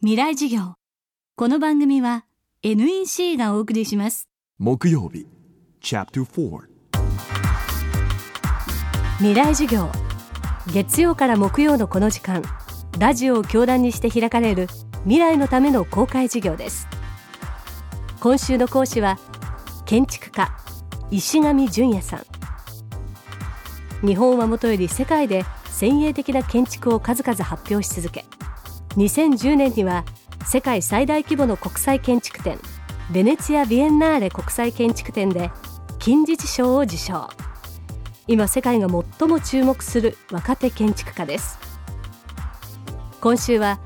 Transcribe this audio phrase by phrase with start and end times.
[0.00, 0.74] 未来授業。
[1.34, 2.24] この番組は
[2.62, 4.28] NEC がお送りします。
[4.56, 5.26] 木曜日。
[5.82, 6.68] Chapter 4
[9.16, 9.90] 未来授業。
[10.72, 12.44] 月曜から木曜のこの時間。
[13.00, 14.68] ラジオを教壇にして開かれる。
[15.02, 16.86] 未来のための公開授業です。
[18.20, 19.18] 今週の講師は
[19.84, 20.56] 建築家。
[21.10, 22.18] 石上淳也さ
[24.02, 24.06] ん。
[24.06, 28.24] 日本はもとより世界で先鋭的な建築を数々発表し続け
[28.98, 30.04] 2010年には
[30.44, 32.58] 世界最大規模の国際建築展
[33.12, 35.52] ベネツィア・ビエンナーレ国際建築展で
[36.00, 37.28] 金獅子賞を受賞
[38.26, 41.58] 今世界が最も注目する若手建築家です。
[43.22, 43.80] 今週は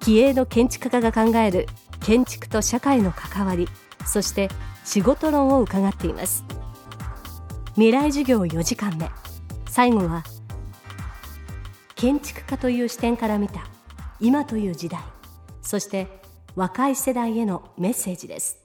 [0.00, 1.66] 気鋭の建築家が考える
[2.00, 3.68] 建築と社会の関わり
[4.06, 4.48] そして
[4.84, 6.44] 仕事論を伺っています。
[7.74, 9.10] 未来授業4時間目。
[9.68, 10.22] 最後は
[11.96, 13.71] 建築家という視点から見た
[14.24, 15.00] 今という時代
[15.62, 16.06] そして
[16.54, 18.58] 若い世代へのメッセージです。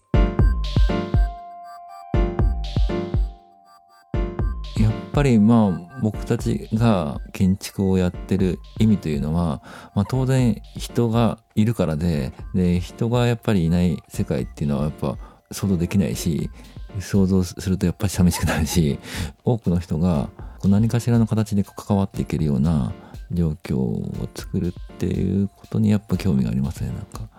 [4.78, 9.64] やっぱりまあ僕たちが建築をやってる意味というのは、
[9.96, 15.18] まあ、当然人がいるからでで人がやっぱりいない世界っていうのはやっぱ
[15.52, 16.52] 想像できないし
[17.00, 19.00] 想像するとやっぱり寂しくなるし
[19.44, 20.30] 多くの人が
[20.68, 22.94] 何かしらの形で関わっていけるような
[23.32, 27.30] 状況を作るっていうことにやっぱ興味がありますねなんか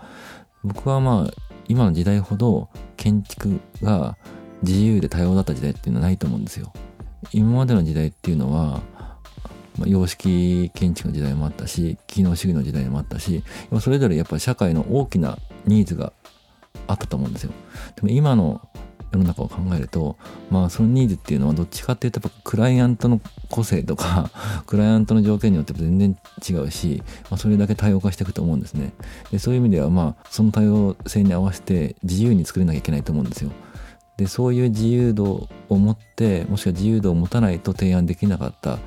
[0.62, 1.30] 僕はまあ
[1.66, 4.16] 今の時代ほど建築が
[4.62, 6.72] 自由で多様だった時代っていうのはないと思うんですよ。
[7.32, 8.80] 今までの時代っていうのは
[9.78, 13.44] まあ、様式建築の時代もあったし機能主義の時代もあったし
[13.80, 16.12] それぞれやっぱり社会の大きなニーズが
[16.86, 17.52] あったと思うんですよ。
[17.96, 18.60] でも今の
[19.12, 20.16] 世の中を考えると、
[20.50, 23.20] まあそのニーズっていうのはどっちかっていうとやっぱクライアントの
[23.50, 24.30] 個性とか、
[24.66, 26.16] クライアントの条件によって全然
[26.48, 28.92] 違うし、まあそれだけ多様化していくと思うんですね。
[29.30, 33.50] で、そういう意味ではまあその多様性に合わせて自由に作れなきゃいけないと思うんですよ。
[34.18, 38.78] で、そういう自由度を持って、もしくは自由度を持たないと提案できなかった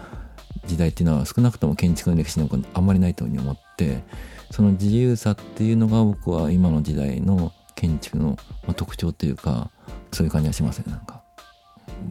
[0.68, 4.03] 時代っていうのは少なくとも建築の歴史にあんまりないというふうに思って、
[4.52, 8.38] その自由さっていうのが僕は今の時代の建築の
[8.76, 9.72] 特徴というか、
[10.12, 11.22] そういう感じがしますね、なんか。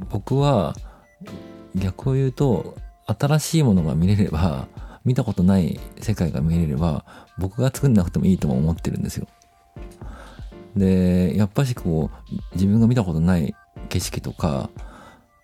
[0.09, 0.75] 僕は、
[1.75, 4.69] 逆を言うと、新しいものが見れれば、
[5.05, 7.05] 見たことない世界が見れれば、
[7.39, 9.27] 僕が作んなくてもいいとも思ってるんですよ。
[10.77, 13.55] で、やっぱしこう、自分が見たことない
[13.89, 14.71] 景色とか、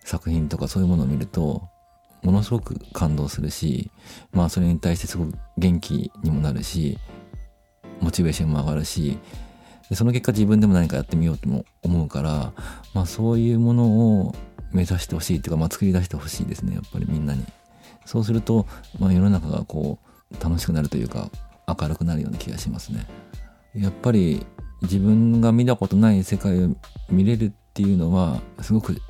[0.03, 1.67] 作品とかそういうものを見ると、
[2.23, 3.91] ものすごく感動するし、
[4.31, 6.97] まあそれに対してすごく元気にもなるし、
[7.99, 9.17] モチベーションも上がるし、
[9.89, 12.53] でその結果自分でも何かやってみようとも思うから、
[12.93, 13.85] まあそういうもの
[14.21, 14.35] を
[14.71, 17.43] 目指してほしいっていうか、まあ作り出してほしいですね、やっぱりみんなに。
[18.05, 18.65] そうすると、
[18.99, 19.99] まあ世の中がこ
[20.31, 21.29] う、楽しくなるというか、
[21.67, 23.05] 明るくなるような気がしますね。
[23.75, 24.45] やっぱり
[24.81, 26.69] 自分が見たことない世界を
[27.09, 29.01] 見れるっていうのは、すごく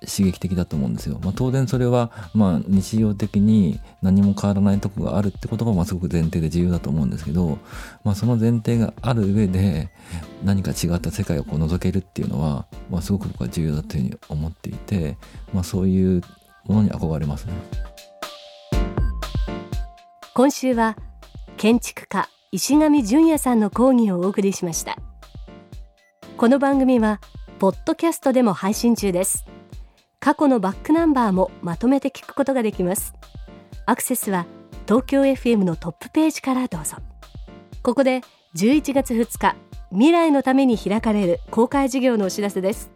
[0.00, 1.18] 刺激的だと思うんですよ。
[1.22, 7.58] まあ、当然それは、まあ、日常的に何も変わらないとこがあるってことが、まあ、すごく前提で重要だと思うんですけど、
[8.04, 9.90] まあ、その前提がある上で、
[10.44, 15.16] 何か違った世界をこう覗けるっていうのは、まあ、すごく僕は重要だというふうに思っていて、
[15.52, 16.22] まあ、そういう
[16.66, 17.52] ものに憧れますね。
[20.34, 20.96] 今週は、
[21.56, 24.98] 建築家、石上淳也さんの講義をお送りしました。
[26.36, 27.20] この番組は、
[27.58, 29.46] ポッドキャストでも配信中です。
[30.26, 33.14] 過去のバックナンバーもまとめて聞くことができます。
[33.86, 34.44] アクセスは
[34.84, 36.96] 東京 FM のトップページからどうぞ。
[37.84, 38.22] ここで
[38.56, 39.54] 11月2日
[39.92, 42.90] 未来のために開かれる公開事業のお知らせです。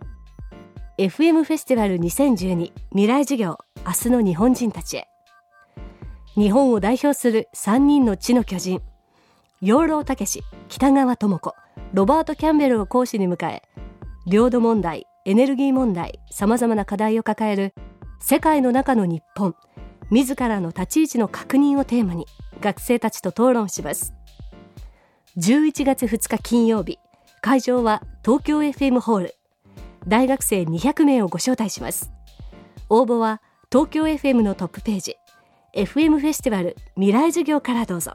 [0.99, 5.07] FM フェスティバル2012未来事業明日の日本人たちへ。
[6.35, 8.83] 日本を代表する3人の地の巨人
[9.61, 10.17] 養老孟
[10.69, 11.55] 北川智子
[11.93, 13.63] ロバート・キャンベルを講師に迎え
[14.27, 17.75] 領土問題エネルギー問題さまざまな課題を抱える
[18.21, 19.55] 世界の中の日本
[20.11, 22.27] 自らの立ち位置の確認をテーマに
[22.61, 24.15] 学生たちと討論します。
[25.37, 26.99] 11月2日金曜日
[27.43, 29.35] 会場は東京 FM ホール。
[30.09, 32.11] 大学生200名をご招待します。
[32.89, 35.17] 応募は東京 FM のトップページ
[35.77, 38.15] FM フェスティバル未来授業からどうぞ。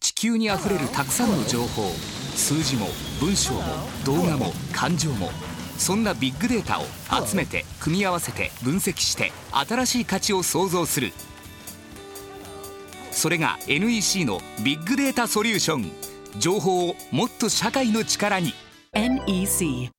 [0.00, 1.92] 地球にあふれるたくさんの情報
[2.36, 2.86] 数字も
[3.18, 3.62] 文章も
[4.04, 5.30] 動画も感情も
[5.78, 6.84] そんなビッグデータを
[7.26, 11.12] 集めて組み合わせて分析して新しい価値を創造する。
[13.10, 15.90] それが NEC のビッグデータソリューション。
[16.38, 18.52] 情報をもっと社会の力に。
[18.92, 19.90] NEC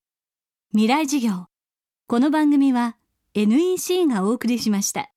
[0.71, 1.45] 未来授業。
[2.07, 2.97] この番組は
[3.33, 5.09] NEC がお送りしました。